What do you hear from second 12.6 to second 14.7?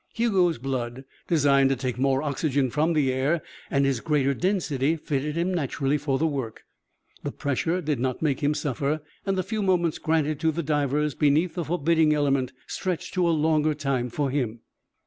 stretched to a longer time for him.